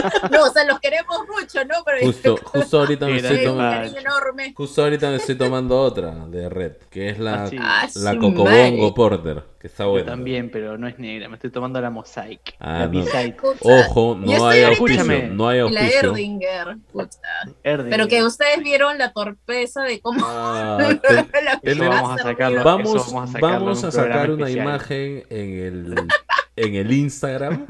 [0.30, 1.74] no, o sea, los queremos mucho, ¿no?
[1.84, 3.92] Pero Justo, justo ahorita me estoy tomando.
[4.54, 7.56] Justo ahorita me estoy tomando otra de Red, que es la, Ah, sí.
[7.60, 8.94] Ah, la Cocobongo.
[8.94, 9.44] Porter.
[9.60, 10.06] Que está Yo bueno.
[10.06, 11.28] también, pero no es negra.
[11.28, 12.54] Me estoy tomando la Mosaic.
[12.60, 13.04] Ah, la no.
[13.60, 15.28] Ojo, yo no hay auspicio, Escúchame.
[15.28, 16.10] no hay en la auspicio.
[16.10, 17.18] Erdinger, pucha.
[17.64, 17.90] Erdinger.
[17.90, 20.78] Pero que ustedes vieron la torpeza de cómo Ah,
[21.62, 22.62] te- la vamos a sacarlo.
[22.62, 24.64] vamos, Eso vamos a sacarlo vamos un a sacar una especial.
[24.66, 25.94] imagen en el,
[26.54, 27.66] en el Instagram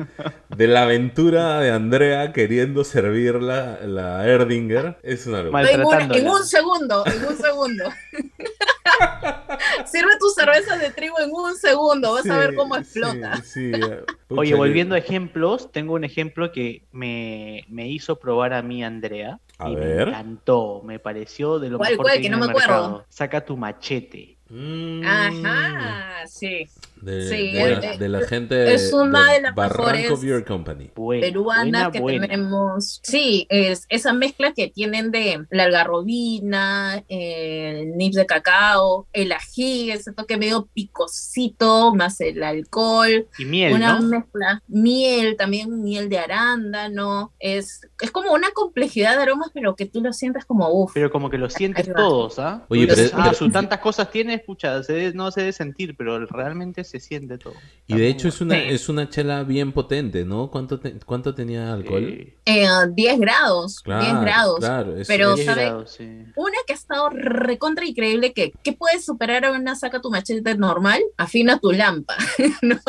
[0.54, 4.98] de la aventura de Andrea queriendo servir la, la Erdinger.
[5.02, 5.70] Es una locura.
[5.70, 7.84] En un, en un segundo, en un segundo.
[9.86, 13.36] Sirve tu cerveza de trigo en un segundo, vas a ver cómo explota.
[13.42, 13.80] sí, sí.
[14.28, 18.84] Pucha, Oye, volviendo a ejemplos, tengo un ejemplo que me, me hizo probar a mí
[18.84, 19.40] Andrea.
[19.58, 20.06] A y ver.
[20.06, 22.16] me encantó, me pareció de lo ¿Cuál, mejor cuál?
[22.16, 22.68] que, Que no en me acuerdo.
[22.68, 23.06] mercado.
[23.08, 24.36] Saca tu machete.
[24.50, 26.66] Mm, Ajá, sí.
[27.00, 30.44] De, Sí, de es- la, de la gente es una de las Barranco mejores Beer
[30.44, 30.90] Company.
[30.94, 32.26] Buena, peruana buena, que buena.
[32.26, 33.00] tenemos.
[33.02, 39.90] Sí, es esa mezcla que tienen de la algarrobina, el nips de cacao, el ají,
[39.90, 44.08] ese toque medio picosito, más el alcohol, Y miel, una ¿no?
[44.08, 49.86] mezcla, miel, también miel de arándano, es, es como una complejidad de aromas, pero que
[49.86, 50.92] tú lo sientes como uff.
[50.94, 52.64] Pero como que lo sientes todos, ¿ah?
[52.68, 56.84] Oye, pero- ah, pero- tantas cosas tiene, escucha, se no se debe sentir, pero realmente
[56.88, 57.54] se siente todo.
[57.86, 58.62] Y de hecho es una, Sí.
[58.68, 60.50] es una chela bien potente, ¿no?
[60.50, 62.04] ¿Cuánto, te- cuánto tenía alcohol?
[62.04, 64.58] Eh, Eh, 10 grados, 10 grados.
[64.60, 65.62] Claro, es- Pero, es- diez ¿sabe?
[65.66, 66.04] grados, sí.
[66.36, 70.54] Una que ha estado recontra increíble, que, ¿qué puedes superar a una saca tu machete
[70.56, 71.00] normal?
[71.16, 72.16] Afina tu lampa,
[72.62, 72.80] ¿no?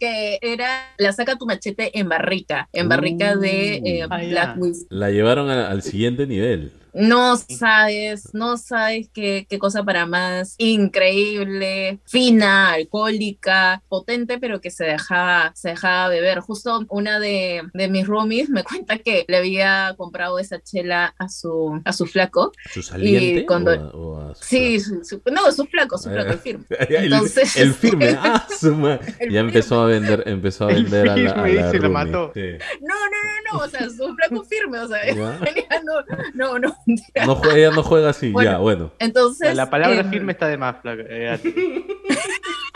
[0.00, 4.28] Que era la saca tu machete en barrica, en barrica de eh, Ah, ya.
[4.28, 4.86] Black Whisky.
[4.90, 6.72] la llevaron a- al siguiente nivel.
[6.94, 14.70] No sabes, no sabes qué, qué cosa para más increíble, fina, alcohólica, potente, pero que
[14.70, 16.40] se dejaba, se dejaba beber.
[16.40, 21.28] Justo una de, de mis roomies me cuenta que le había comprado esa chela a
[21.28, 22.52] su, a su flaco.
[22.72, 23.46] ¿Su saliente?
[23.46, 26.32] cuando- o a- o a su Sí, su- su- no, su flaco, su Ah, flaco,
[26.32, 26.64] el firme.
[26.70, 28.16] Entonces- el firme.
[28.24, 29.00] Ah, su ma-
[29.30, 31.88] Ya empezó a vender, empezó a vender a la, a firme, la se la roomie.
[32.12, 32.32] mató.
[32.34, 32.40] Sí.
[32.80, 35.40] No, no, no, no, o sea, su flaco firme, o sea, Ya.
[35.84, 35.94] no,
[36.34, 36.76] no, no.
[37.26, 38.50] No juega, ella no juega así, Bueno.
[38.50, 38.90] ya, bueno.
[38.98, 41.02] Entonces, La palabra em, firme está de más, flaca.
[41.08, 41.38] eh.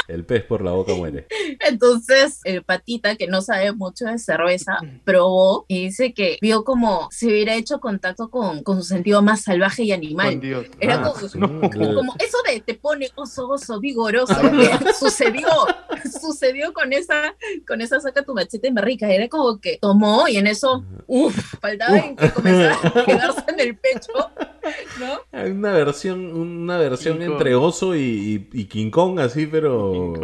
[0.09, 1.27] El pez por la boca muere.
[1.61, 7.09] Entonces, el patita, que no sabe mucho de cerveza, probó y dice que vio como
[7.11, 10.41] si hubiera hecho contacto con, con su sentido más salvaje y animal.
[10.41, 10.67] Dios.
[10.81, 11.39] Era Ah, como, sí.
[11.39, 15.49] como eso de te pone oso, oso, vigoroso, que sucedió,
[16.21, 17.35] sucedió con esa,
[17.67, 19.09] con esa saca tu machete en barrica.
[19.13, 23.61] Era como que tomó y en eso, uff, faltaba en que comenzara a quedarse en
[23.61, 24.13] el pecho,
[25.01, 25.21] ¿no?
[25.33, 27.33] Hay Una versión, una versión King Kong.
[27.33, 30.15] entre oso y, y- y King Kong, así, pero.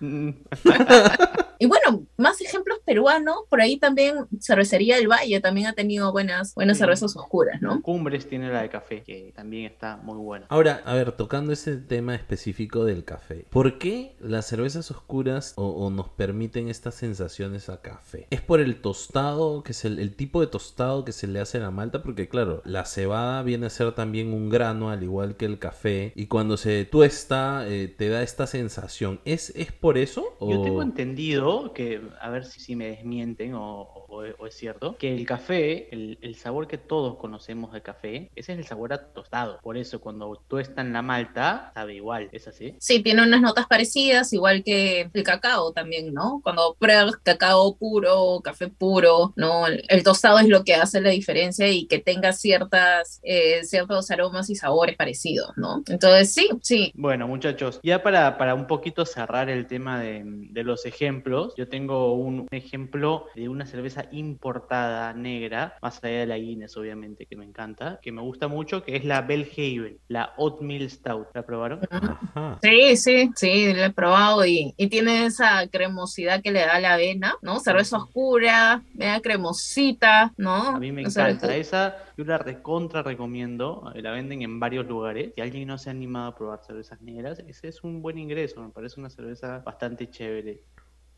[0.00, 0.30] Mm.
[1.58, 6.54] Y bueno, más ejemplos peruanos, por ahí también Cervecería del Valle también ha tenido buenas,
[6.54, 6.80] buenas Sí.
[6.82, 7.80] cervezas oscuras, ¿no?
[7.82, 10.46] Cumbres tiene la de café, que también está muy buena.
[10.48, 15.68] Ahora, a ver, tocando ese tema específico del café, ¿por qué las cervezas oscuras o,
[15.68, 18.26] o nos permiten estas sensaciones a café?
[18.30, 21.58] ¿Es por el tostado, que es el, el tipo de tostado que se le hace
[21.58, 22.02] a la malta?
[22.02, 26.12] Porque claro, la cebada viene a ser también un grano, al igual que el café,
[26.14, 29.20] y cuando se tuesta eh, te da esta sensación.
[29.24, 30.22] ¿Es, es por eso?
[30.40, 34.54] Yo o- tengo entendido que, a ver si, si me desmienten o, o- o es
[34.54, 38.64] cierto, que el café, el, el sabor que todos conocemos del café, ese es el
[38.66, 39.58] sabor a tostado.
[39.62, 42.76] Por eso cuando tuestan la malta, sabe igual, ¿es así?
[42.80, 46.40] Sí, tiene unas notas parecidas, igual que el cacao también, ¿no?
[46.42, 49.66] Cuando pruebas cacao puro, café puro, ¿no?
[49.66, 54.10] El, el tostado es lo que hace la diferencia y que tenga ciertas, eh, ciertos
[54.10, 55.82] aromas y sabores parecidos, ¿no?
[55.88, 56.92] Entonces, sí, sí.
[56.94, 61.68] Bueno, muchachos, ya para, para un poquito cerrar el tema de, de los ejemplos, yo
[61.68, 67.36] tengo un ejemplo de una cerveza importada negra, más allá de la Guinness, obviamente, que
[67.36, 71.28] me encanta, que me gusta mucho, que es la Belhaven, la Oatmeal Stout.
[71.34, 71.80] ¿La probaron?
[71.90, 72.58] Ajá.
[72.62, 76.94] Sí, sí, sí, lo he probado y, y tiene esa cremosidad que le da la
[76.94, 77.60] avena, ¿no?
[77.60, 80.68] Cerveza oscura, media cremosita, ¿no?
[80.68, 81.54] A mí me O sea, encanta.
[81.56, 83.92] Esa yo la recontra recomiendo.
[83.94, 85.32] eh, La venden en varios lugares.
[85.34, 88.62] Si alguien no se ha animado a probar cervezas negras, ese es un buen ingreso.
[88.62, 90.60] Me parece una cerveza bastante chévere.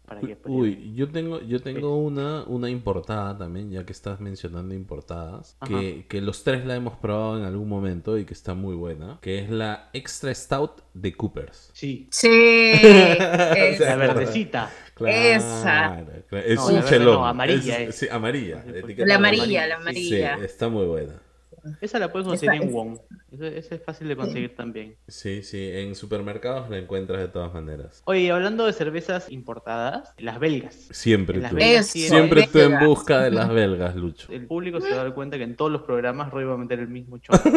[0.09, 0.61] Para que prueben.
[0.63, 6.07] Uy, yo tengo, yo tengo una, una importada también, ya que estás mencionando importadas, que,
[6.09, 9.39] que los tres la hemos probado en algún momento y que está muy buena, que
[9.39, 11.71] es la Extra Stout de Coopers.
[11.75, 14.71] Sí, Sí, es- la verdecita.
[15.07, 16.05] Esa.
[16.29, 16.43] claro.
[16.45, 17.15] Es No, un chelón.
[17.17, 17.95] no, amarilla Es- es.
[17.97, 18.65] sí, amarilla.
[18.65, 19.17] La amarilla.
[19.17, 20.39] amarilla, la amarilla.
[20.39, 21.21] Sí, está muy buena.
[21.81, 22.99] Esa la puedes Esa conseguir en es- Wong.
[23.31, 24.97] Esa es fácil de conseguir también.
[25.07, 28.03] Sí, sí, en supermercados la encuentras de todas maneras.
[28.07, 30.75] Oye, hablando de cervezas importadas, las belgas.
[30.93, 31.57] Siempre Las tú.
[31.57, 32.87] belgas Siempre tú en belgas.
[32.87, 34.33] busca de las belgas, Lucho.
[34.33, 36.57] El público se va a dar cuenta que en todos los programas Roy va a
[36.57, 37.39] meter el mismo chorro.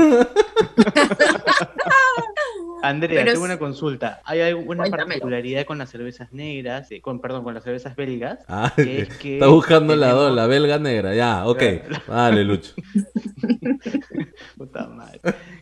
[2.83, 4.21] Andrea, Pero tengo una consulta.
[4.25, 5.07] ¿Hay alguna Cuéntamelo.
[5.09, 8.39] particularidad con las cervezas negras, eh, con, perdón, con las cervezas belgas?
[8.47, 11.13] Ah, que es que está buscando la, tenemos- do- la belga negra.
[11.13, 11.61] Ya, ok.
[12.07, 12.73] Vale, Lucho.
[14.57, 15.19] Puta madre.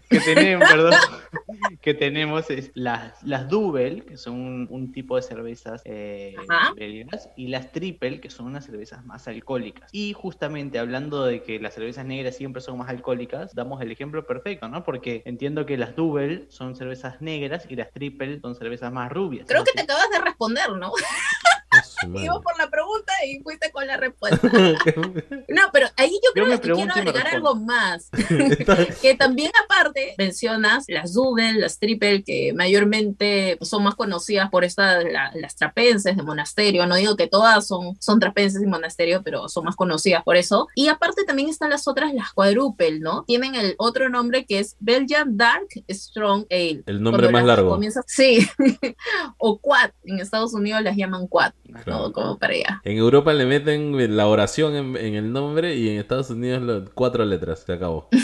[0.09, 0.93] Que tenemos, perdón,
[1.81, 6.35] que tenemos es las, las double, que son un, un tipo de cervezas eh,
[6.75, 9.89] belgas, y las triple, que son unas cervezas más alcohólicas.
[9.93, 14.25] Y justamente hablando de que las cervezas negras siempre son más alcohólicas, damos el ejemplo
[14.25, 14.83] perfecto, ¿no?
[14.83, 19.45] Porque entiendo que las double son cervezas negras y las triple son cervezas más rubias.
[19.47, 20.91] Creo que te acabas de responder, ¿no?
[22.13, 24.39] Iba por la pregunta y fuiste con la respuesta.
[25.49, 28.09] No, pero ahí yo creo me que quiero y agregar algo más.
[29.01, 35.03] Que también aparte mencionas las double, las triple, que mayormente son más conocidas por estas,
[35.05, 36.85] la- las trapenses de monasterio.
[36.85, 40.67] No digo que todas son, son trapenses de monasterio, pero son más conocidas por eso.
[40.75, 43.23] Y aparte también están las otras, las quadruple, ¿no?
[43.23, 46.83] Tienen el otro nombre que es Belgian Dark Strong Ale.
[46.85, 47.69] El nombre Cuando más largo.
[47.71, 48.47] comienzas- sí,
[49.37, 49.91] o quad.
[50.03, 51.53] En Estados Unidos las llaman quad,
[51.83, 52.07] Claro.
[52.07, 52.11] ¿no?
[52.13, 52.81] como para allá.
[52.83, 56.85] En Europa le meten la oración en, en el nombre y en Estados Unidos lo-
[56.93, 57.63] cuatro letras.
[57.65, 58.09] Se acabó.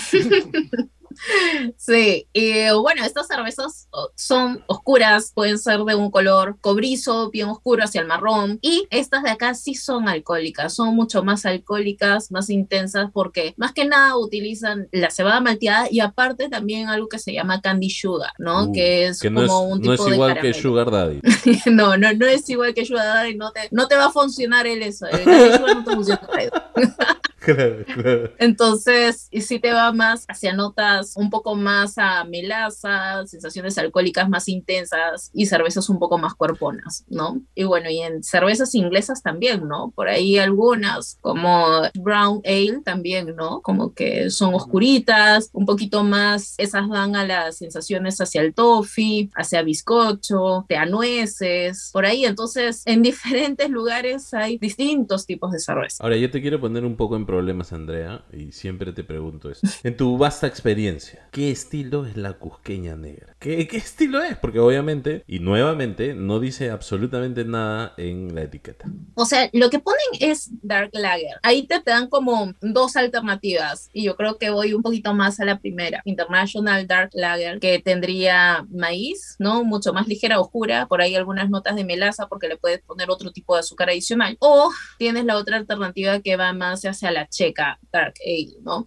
[1.77, 7.83] Sí, y bueno, estas cervezas son oscuras, pueden ser de un color cobrizo, bien oscuro
[7.83, 12.49] hacia el marrón, y estas de acá sí son alcohólicas, son mucho más alcohólicas, más
[12.49, 17.33] intensas, porque más que nada utilizan la cebada malteada y aparte también algo que se
[17.33, 18.65] llama candy sugar, ¿no?
[18.65, 20.61] Uh, que es que no es, como un no tipo es de igual que caramelo.
[20.61, 21.21] Sugar Daddy.
[21.71, 24.67] no, no, no es igual que sugar daddy, no te, no te va a funcionar
[24.67, 26.29] el eso, el candy sugar no te funciona.
[27.45, 28.31] claro, claro.
[28.39, 34.29] Entonces, y sí te va más hacia notas un poco más a melaza, sensaciones alcohólicas
[34.29, 37.41] más intensas y cervezas un poco más cuerponas, ¿no?
[37.53, 39.91] Y bueno, y en cervezas inglesas también, ¿no?
[39.95, 43.61] Por ahí algunas, como Brown Ale también, ¿no?
[43.61, 49.29] Como que son oscuritas, un poquito más, esas dan a las sensaciones hacia el toffee,
[49.35, 52.25] hacia bizcocho, a nueces, por ahí.
[52.25, 56.03] Entonces, en diferentes lugares hay distintos tipos de cerveza.
[56.03, 59.67] Ahora, yo te quiero poner un poco en problemas, Andrea, y siempre te pregunto esto.
[59.83, 63.35] En tu vasta experiencia, ¿qué estilo es la cusqueña negra?
[63.39, 64.37] ¿Qué, qué estilo es?
[64.37, 68.89] Porque obviamente, y nuevamente, no dice absolutamente nada en la etiqueta.
[69.15, 71.37] O sea, lo que ponen es Dark Lager.
[71.43, 75.41] Ahí te, te dan como dos alternativas y yo creo que voy un poquito más
[75.41, 76.01] a la primera.
[76.05, 79.65] International Dark Lager, que tendría maíz, ¿no?
[79.65, 80.87] Mucho más ligera, oscura.
[80.87, 84.37] Por ahí algunas notas de melaza porque le puedes poner otro tipo de azúcar adicional.
[84.39, 88.85] O tienes la otra alternativa que va más hacia la checa Dark Ale, ¿no?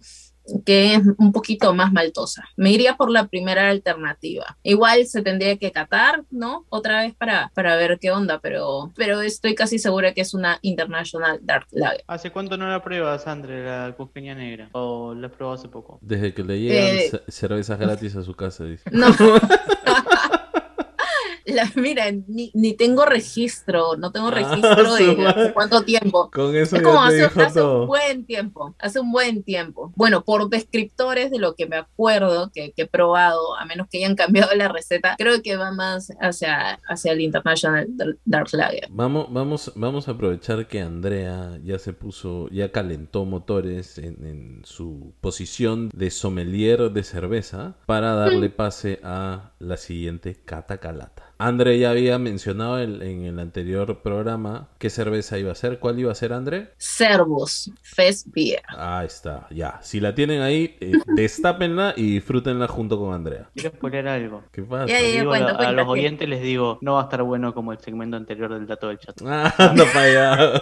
[0.65, 2.43] que es un poquito más maltosa.
[2.57, 4.57] Me iría por la primera alternativa.
[4.63, 6.65] Igual se tendría que catar, ¿no?
[6.69, 10.57] Otra vez para, para ver qué onda, pero, pero estoy casi segura que es una
[10.63, 12.03] International Dark Lager.
[12.07, 14.69] ¿Hace cuánto no la pruebas, Andre, la cusqueña negra?
[14.71, 15.99] ¿O la has probado hace poco?
[16.01, 17.09] Desde que le llegan Eh.
[17.11, 18.89] ce- cervezas gratis a su casa, dice.
[18.91, 19.05] No.
[21.49, 26.29] La- mira, ni, ni tengo registro, no tengo Ah, registro de hace cuánto tiempo.
[26.31, 29.91] Con eso Es como hace, un buen tiempo, hace un buen tiempo.
[29.95, 33.97] Bueno, por descriptores de lo que me acuerdo que, que he probado, a menos que
[33.99, 38.87] hayan cambiado la receta, creo que va más hacia, hacia el International Dar- Dark Lager.
[38.89, 44.61] Vamos, vamos, vamos a aprovechar que Andrea ya se puso, ya calentó motores en, en
[44.65, 51.28] su posición de sommelier de cerveza para darle pase a la siguiente cata calata.
[51.41, 55.79] André ya había mencionado el- en el anterior programa qué cerveza iba a ser.
[55.79, 56.71] ¿Cuál iba a ser, André?
[56.77, 58.61] Servus, Fest Beer.
[58.67, 59.79] Ahí está, ya.
[59.81, 63.49] Si la tienen ahí, eh, destápenla y disfrútenla junto con Andrea.
[63.53, 64.43] Quiero spoiler algo.
[64.51, 64.87] ¿Qué pasa?
[64.87, 67.03] Ya, ya, Les ya, digo a, cuenta, a los oyentes les digo, no va a
[67.03, 69.15] estar bueno como el segmento anterior del dato del chat.
[69.25, 70.61] Ah, anda para allá.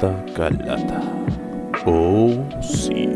[0.00, 1.00] Cata Calata.
[1.86, 3.06] Oh, sí.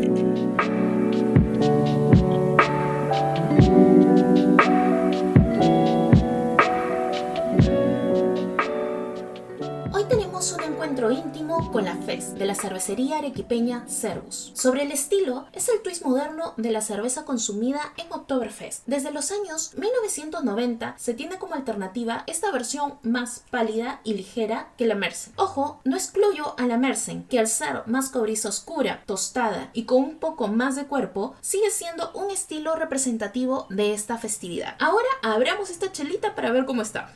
[11.71, 14.51] Con la FES de la cervecería arequipeña Servus.
[14.55, 18.83] Sobre el estilo, es el twist moderno de la cerveza consumida en Oktoberfest.
[18.87, 24.87] Desde los años 1990 se tiene como alternativa esta versión más pálida y ligera que
[24.87, 25.33] la Mersen.
[25.35, 30.03] Ojo, no excluyo a la Mersen, que al ser más cobriza oscura, tostada y con
[30.03, 34.75] un poco más de cuerpo, sigue siendo un estilo representativo de esta festividad.
[34.79, 37.15] Ahora abramos esta chelita para ver cómo está.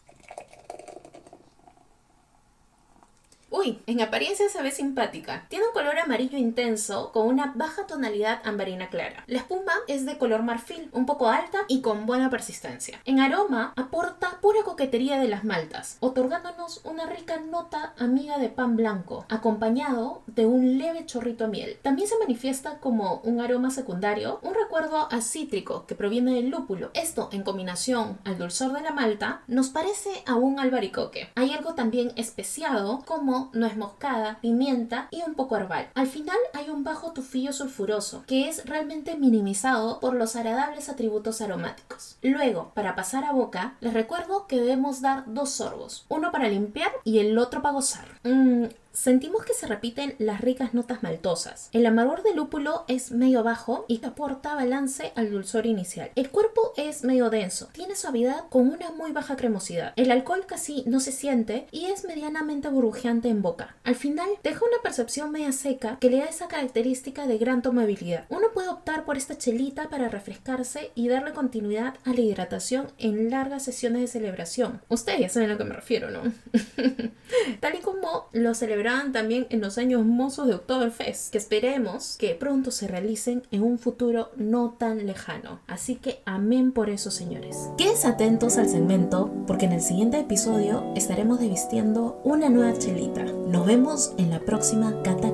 [3.56, 5.46] Uy, en apariencia se ve simpática.
[5.48, 9.24] Tiene un color amarillo intenso con una baja tonalidad ambarina clara.
[9.28, 13.00] La espuma es de color marfil, un poco alta y con buena persistencia.
[13.06, 18.76] En aroma aporta pura coquetería de las maltas, otorgándonos una rica nota amiga de pan
[18.76, 21.78] blanco, acompañado de un leve chorrito a miel.
[21.84, 26.90] También se manifiesta como un aroma secundario, un recuerdo a cítrico que proviene del lúpulo.
[26.96, 31.30] Esto, en combinación al dulzor de la malta, nos parece a un albaricoque.
[31.36, 35.90] Hay algo también especiado como nuez moscada, pimienta y un poco herbal.
[35.96, 41.42] Al final hay un bajo tufillo sulfuroso que es realmente minimizado por los agradables atributos
[41.42, 42.18] aromáticos.
[42.22, 46.92] Luego, para pasar a boca, les recuerdo que debemos dar dos sorbos, uno para limpiar
[47.04, 48.06] y el otro para gozar.
[48.24, 51.70] Mm, Sentimos que se repiten las ricas notas maltosas.
[51.72, 56.12] El amargor del lúpulo es medio bajo y aporta balance al dulzor inicial.
[56.16, 59.94] El cuerpo es medio denso, tiene suavidad con una muy baja cremosidad.
[59.96, 63.76] El alcohol casi no se siente y es medianamente burbujeante en boca.
[63.84, 68.26] Al final deja una percepción media seca que le da esa característica de gran tomabilidad.
[68.30, 73.32] Uno puede optar por esta chelita para refrescarse y darle continuidad a la hidratación en
[73.32, 74.84] largas sesiones de celebración.
[74.90, 76.22] Ustedes saben a lo que me refiero, ¿no?
[77.60, 82.36] Tal y como lo celebramos también en los años mozos de Oktoberfest, que esperemos que
[82.36, 85.62] pronto se realicen en un futuro no tan lejano.
[85.68, 87.70] Así que amén por eso, señores.
[87.78, 93.24] Quédense atentos al segmento, porque en el siguiente episodio estaremos desvistiendo una nueva chelita.
[93.24, 95.32] Nos vemos en la próxima Cata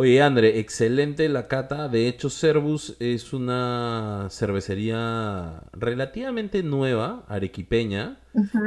[0.00, 1.88] Oye, André, excelente la cata.
[1.88, 8.18] De hecho, Servus es una cervecería relativamente nueva, arequipeña,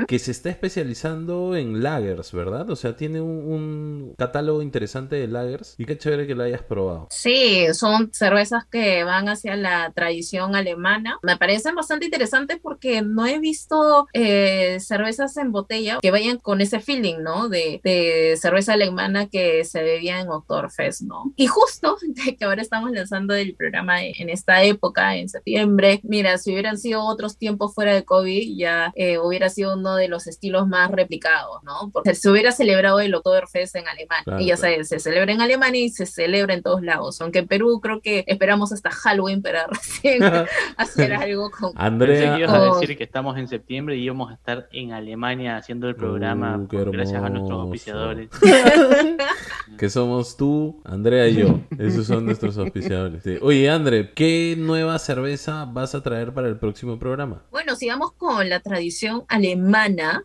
[0.07, 2.69] Que se está especializando en lagers, ¿verdad?
[2.69, 6.61] O sea, tiene un, un catálogo interesante de lagers y qué chévere que lo hayas
[6.61, 7.07] probado.
[7.09, 11.19] Sí, son cervezas que van hacia la tradición alemana.
[11.21, 16.61] Me parecen bastante interesantes porque no he visto eh, cervezas en botella que vayan con
[16.61, 17.49] ese feeling, ¿no?
[17.49, 21.33] De, de cerveza alemana que se bebía en Oktoberfest, ¿no?
[21.35, 21.97] Y justo
[22.39, 27.03] que ahora estamos lanzando el programa en esta época, en septiembre, mira, si hubieran sido
[27.05, 31.63] otros tiempos fuera de COVID, ya eh, hubiera sido uno de los estilos más replicados,
[31.63, 31.89] ¿no?
[31.91, 34.23] Porque se hubiera celebrado el Oktoberfest en Alemania.
[34.23, 34.73] Claro, y ya claro.
[34.73, 37.21] sabes, se celebra en Alemania y se celebra en todos lados.
[37.21, 40.21] Aunque en Perú creo que esperamos hasta Halloween para recién
[40.77, 41.73] hacer algo con...
[41.73, 44.93] Pensé que Andrea, ibas a decir que estamos en septiembre y íbamos a estar en
[44.93, 48.29] Alemania haciendo el programa Uh, qué gracias a nuestros auspiciadores.
[49.77, 51.59] que somos tú, Andrea y yo.
[51.77, 53.23] Esos son nuestros auspiciadores.
[53.23, 53.37] Sí.
[53.41, 57.43] Oye, André, ¿qué nueva cerveza vas a traer para el próximo programa?
[57.51, 59.42] Bueno, sigamos con la tradición alemana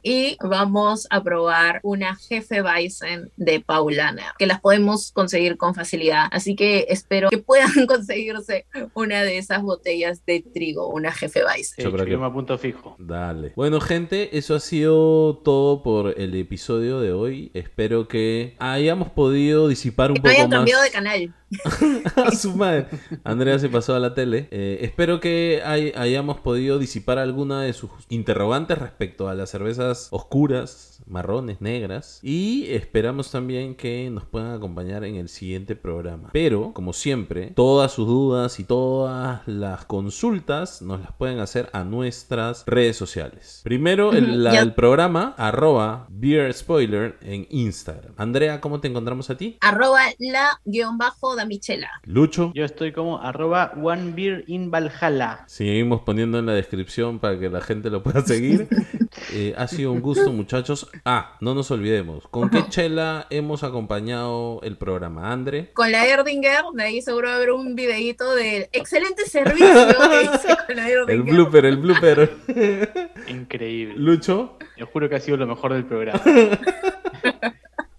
[0.03, 6.27] y vamos a probar una Jefe Weizen de Paulaner, que las podemos conseguir con facilidad.
[6.31, 11.85] Así que espero que puedan conseguirse una de esas botellas de trigo, una Jefe Weizen.
[11.85, 12.97] Yo creo que- yo me apunto fijo.
[12.99, 13.53] Dale.
[13.57, 17.51] Bueno, gente, eso ha sido todo por el episodio de hoy.
[17.55, 20.59] Espero que hayamos podido disipar un Que no poco hayan más.
[20.59, 21.35] cambiado de canal.
[22.17, 22.87] a su madre.
[23.25, 24.49] Andrea se pasó a la tele.
[24.51, 30.09] Eh, espero que hay- hayamos podido disipar alguna de sus interrogantes respecto a las cervezas
[30.11, 32.21] oscuras, marrones, negras.
[32.23, 36.31] Y esperamos también que nos puedan acompañar en el siguiente programa.
[36.33, 41.85] Pero, como siempre, todas sus dudas y todas las consultas nos las pueden hacer a
[41.85, 43.61] nuestras redes sociales.
[43.65, 48.15] Primero, el, la del programa, arroba Beer Spoiler en Instagram.
[48.17, 49.57] Andrea, ¿cómo te encontramos a ti?
[49.61, 51.89] Arroba la guion bajo da Michela.
[52.05, 52.53] Lucho.
[52.55, 55.45] Yo estoy como arroba one beer in Valhalla.
[55.47, 58.69] Seguimos poniendo en la descripción para que la gente lo pueda seguir.
[59.33, 60.89] Eh, ha sido un gusto, muchachos.
[61.05, 62.27] Ah, no nos olvidemos.
[62.29, 65.33] ¿Con qué chela hemos acompañado el programa?
[65.33, 65.71] Andre.
[65.75, 70.23] Con la Erdinger, de ahí seguro va a haber un videíto del excelente servicio que
[70.23, 71.11] hice con la Erdinger.
[71.11, 72.31] El blooper, el blooper.
[73.29, 73.95] Increíble.
[73.97, 74.59] Lucho.
[74.77, 76.23] Yo juro que ha sido lo mejor del programa.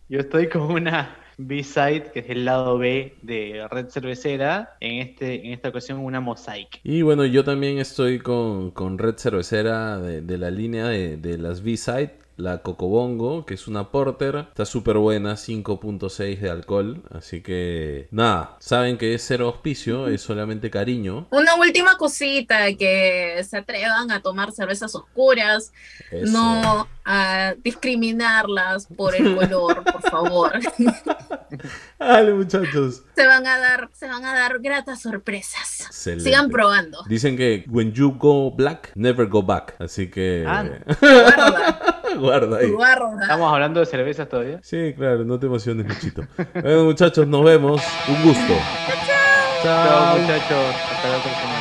[0.08, 4.76] Yo estoy con una B-side, que es el lado B de Red Cervecera.
[4.80, 6.82] En, este, en esta ocasión, una Mosaic.
[6.84, 11.38] Y bueno, yo también estoy con, con Red Cervecera de, de la línea de, de
[11.38, 12.19] las B-Side.
[12.40, 14.36] La Cocobongo, que es una porter.
[14.50, 17.04] Está súper buena, 5.6 de alcohol.
[17.12, 21.28] Así que nada, saben que es cero auspicio, es solamente cariño.
[21.32, 25.74] Una última cosita, que se atrevan a tomar cervezas oscuras,
[26.12, 26.32] Eso.
[26.32, 30.52] no a discriminarlas por el color, por favor.
[32.00, 33.04] Dale, muchachos.
[33.16, 35.82] se van a dar, se van a dar gratas sorpresas.
[35.88, 36.24] Excelente.
[36.24, 37.04] Sigan probando.
[37.10, 39.76] Dicen que when you go black, never go back.
[39.80, 40.64] Así que Ah.
[42.20, 42.72] Guarda, ahí.
[42.72, 43.22] guarda.
[43.22, 44.60] ¿Estamos hablando de cervezas todavía?
[44.64, 46.24] Sí, claro, no te emociones, Luchito.
[46.54, 47.82] Bueno, muchachos, nos vemos.
[48.08, 48.54] Un gusto.
[49.64, 50.76] Chao, muchachos.
[50.92, 51.59] Hasta la semana.